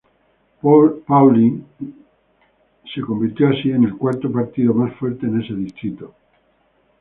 [1.07, 1.95] Pauli y
[2.91, 6.15] se convirtió así en el cuarto partido más fuerte en ese distrito.